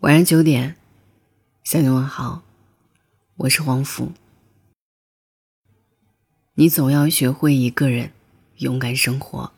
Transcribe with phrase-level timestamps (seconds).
[0.00, 0.76] 晚上九点，
[1.64, 2.42] 向你问好，
[3.36, 4.12] 我是黄甫。
[6.54, 8.10] 你总要学会一个人
[8.58, 9.50] 勇敢生活。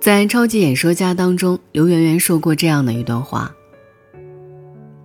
[0.00, 3.52] 在《超级演说家》当中，刘媛媛说过这样的一段话：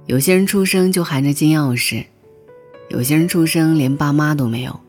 [0.05, 2.05] 有些人出生就含着金钥匙，
[2.89, 4.79] 有些人出生连爸妈都没有。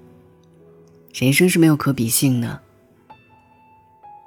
[1.13, 2.61] 人生是没有可比性的。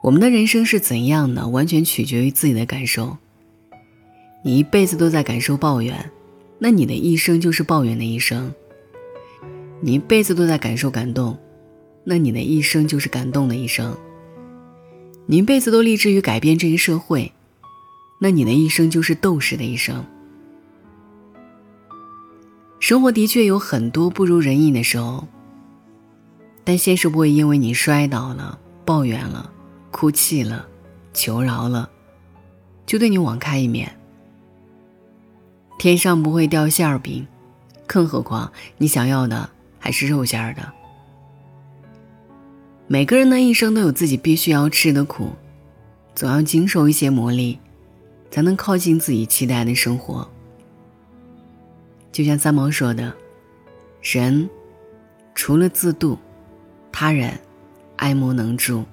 [0.02, 3.18] 我们的人生是怎样的，完全取决于自己的感受。
[4.44, 6.12] 你一辈子都在感受抱怨，
[6.60, 8.52] 那你的一生就是抱怨的一生；
[9.80, 11.40] 你一辈子都在感受感动，
[12.04, 13.94] 那你的一生就是感动的一生；
[15.26, 17.32] 你一辈子都立志于改变这个社会，
[18.20, 20.06] 那你的一生就是斗士的一生。
[22.82, 25.26] 生活的确有很多不如人意的时候。
[26.64, 29.52] 但现实不会因为你摔倒了、抱怨了、
[29.92, 30.66] 哭泣了、
[31.14, 31.90] 求饶了，
[32.86, 33.94] 就对你网开一面。
[35.78, 37.28] 天上不会掉馅儿饼，
[37.86, 40.72] 更何况你想要的还是肉馅儿的。
[42.88, 45.34] 每个人的一生都有自己必须要吃的苦，
[46.16, 47.58] 总要经受一些磨砺，
[48.32, 50.30] 才能靠近自己期待的生活。
[52.12, 53.14] 就像三毛说的
[54.02, 54.50] ：“人
[55.36, 56.18] 除了自渡。”
[56.94, 57.38] 他人，
[57.98, 58.86] 爱莫能助。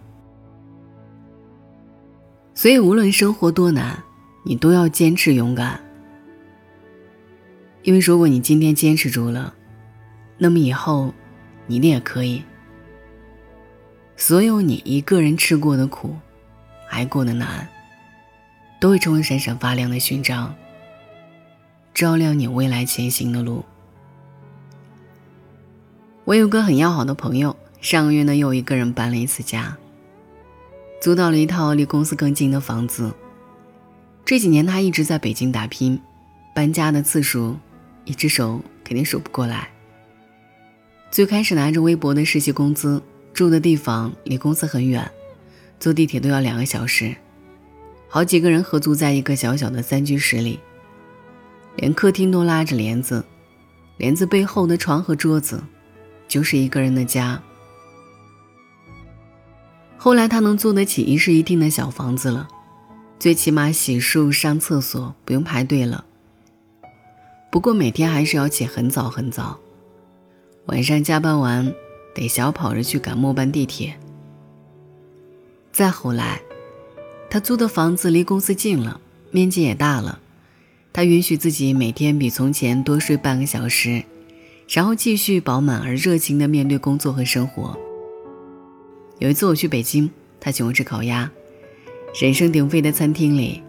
[2.55, 4.03] 所以，无论生活多难，
[4.43, 5.79] 你都要坚持勇敢。
[7.83, 9.55] 因为如果你今天坚持住了，
[10.39, 11.13] 那么以后，
[11.67, 12.43] 你的也可以。
[14.17, 16.17] 所有你一个人吃过的苦，
[16.89, 17.69] 挨过的难，
[18.81, 20.55] 都会成为闪闪发亮的勋章，
[21.93, 23.63] 照亮你未来前行的路。
[26.25, 27.55] 我有个很要好的朋友。
[27.81, 29.77] 上个月呢，又一个人搬了一次家，
[31.01, 33.13] 租到了一套离公司更近的房子。
[34.25, 36.01] 这几年他一直在北京打拼，
[36.55, 37.57] 搬家的次数，
[38.05, 39.71] 一只手肯定数不过来。
[41.11, 43.03] 最开始拿着微薄的实习工资，
[43.33, 45.11] 住的地方离公司很远，
[45.81, 47.17] 坐地铁都要两个小时，
[48.09, 50.61] 好几个人合租在一个小小的三居室里，
[51.77, 53.25] 连客厅都拉着帘子，
[53.97, 55.61] 帘子背后的床和桌子，
[56.29, 57.43] 就是一个人的家。
[60.03, 62.49] 后来他能租得起一室一厅的小房子了，
[63.19, 66.07] 最起码洗漱、上厕所不用排队了。
[67.53, 69.59] 不过每天还是要起很早很早，
[70.65, 71.71] 晚上加班完
[72.15, 73.95] 得小跑着去赶末班地铁。
[75.71, 76.41] 再后来，
[77.29, 78.99] 他租的房子离公司近了，
[79.31, 80.19] 面积也大了，
[80.95, 84.03] 他允许自己每天比从前多睡半个小时，
[84.67, 87.79] 然后继续饱满而热情地面对工作和生活。
[89.21, 90.11] 有一次我去北京，
[90.41, 91.31] 他请我吃烤鸭。
[92.19, 93.63] 人声鼎沸的餐厅里，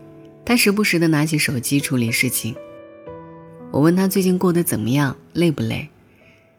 [0.45, 2.55] 他时不时的拿起手机处理事情。
[3.69, 5.89] 我问他最近过得怎么样，累不累？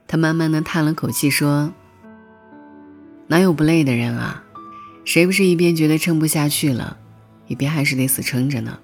[0.06, 1.72] 他慢慢的叹了口气说
[3.28, 4.44] ：“哪有不累的人啊？
[5.06, 6.98] 谁不是一边觉得撑不下去了，
[7.46, 8.78] 一边还是得死撑着呢？”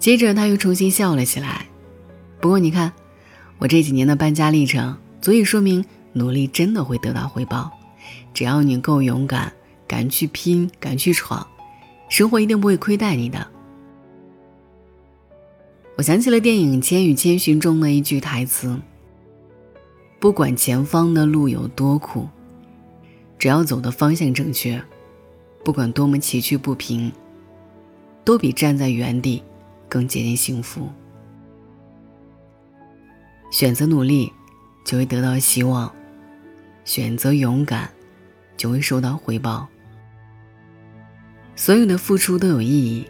[0.00, 1.66] 接着他又重新笑了起来。
[2.40, 2.94] 不过你看，
[3.58, 5.84] 我这几年的搬家历程，足以说明。
[6.12, 7.70] 努力真的会得到回报，
[8.34, 9.52] 只要你够勇敢，
[9.86, 11.46] 敢去拼，敢去闯，
[12.08, 13.46] 生活一定不会亏待你的。
[15.96, 18.80] 我想起了电影《千与千寻》中的一句台词
[20.18, 22.26] ：“不管前方的路有多苦，
[23.38, 24.82] 只要走的方向正确，
[25.64, 27.12] 不管多么崎岖不平，
[28.24, 29.42] 都比站在原地
[29.88, 30.88] 更接近幸福。”
[33.52, 34.32] 选择努力，
[34.82, 35.94] 就会得到希望。
[36.84, 37.90] 选择勇敢，
[38.56, 39.68] 就会收到回报。
[41.54, 43.06] 所有的付出都有意义，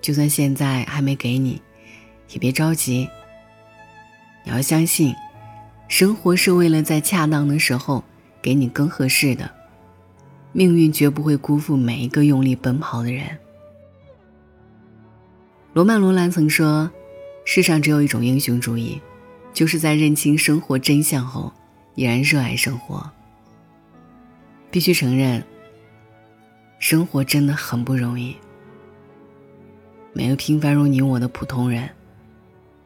[0.00, 1.60] 就算现在还没给你，
[2.30, 3.08] 也别着急。
[4.44, 5.14] 你要相信，
[5.88, 8.04] 生活是为了在恰当的时候
[8.40, 9.50] 给你更合适的。
[10.52, 13.36] 命运绝不会辜负每一个用力奔跑的人。
[15.72, 16.90] 罗曼·罗兰曾说
[17.44, 18.98] ：“世上只有一种英雄主义，
[19.52, 21.52] 就是在认清生活真相后。”
[21.96, 23.10] 依然热爱生活。
[24.70, 25.42] 必须承认，
[26.78, 28.36] 生活真的很不容易。
[30.12, 31.90] 每个平凡如你我的普通人，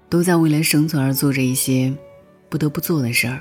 [0.08, 1.92] 都在为了生存而做着一些
[2.48, 3.40] 不得不做的事儿，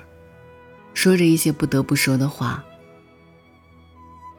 [0.93, 2.63] 说着一些不得不说的话。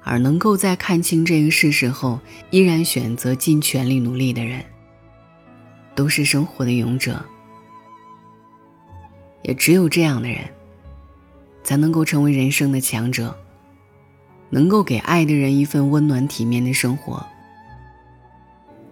[0.02, 2.18] 而能够在看清这个事实后，
[2.50, 4.64] 依然选择尽全力努力的人，
[5.94, 7.24] 都是生活的勇者。
[9.42, 10.40] 也只有这样的人。
[11.70, 13.32] 才能够成为人生的强者，
[14.48, 17.24] 能够给爱的人一份温暖体面的生活，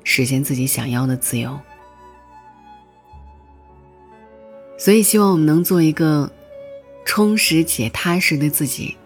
[0.05, 1.59] 实现自己想要的自由。
[4.79, 6.31] 所以，希望我们能做一个
[7.05, 8.97] 充实且踏实的自己，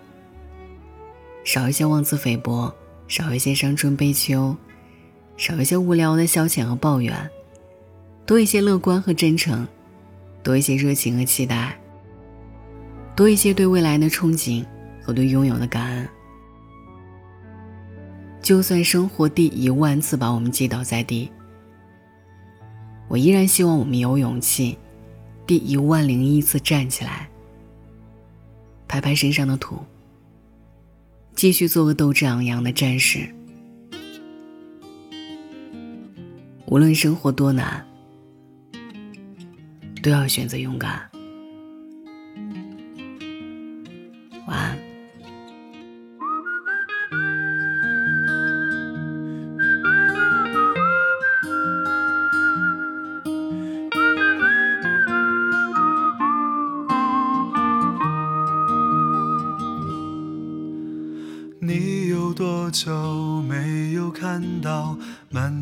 [1.42, 2.70] 少一些妄自菲薄，
[3.08, 4.54] 少一些伤春悲秋，
[5.38, 7.30] 少一些无聊的消遣和抱怨，
[8.26, 9.66] 多一些乐观和真诚，
[10.42, 11.78] 多一些热情和期待，
[13.22, 14.66] 多一些对未来的憧憬
[15.00, 16.08] 和对拥有的感恩。
[18.42, 21.30] 就算生活第一万次把我们击倒在地，
[23.06, 24.76] 我依然希望我们有勇气。
[25.46, 27.28] 第一万零一次站起来，
[28.88, 29.78] 拍拍身上的土，
[31.36, 33.32] 继续做个斗志昂扬的战士。
[36.66, 37.86] 无论生活多难，
[40.02, 41.11] 都要选择勇敢。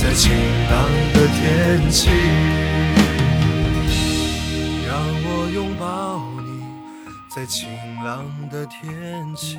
[0.00, 0.32] 在晴
[0.70, 2.08] 朗的天气，
[4.86, 6.62] 让我拥抱你，
[7.28, 7.68] 在晴
[8.04, 9.58] 朗的天气。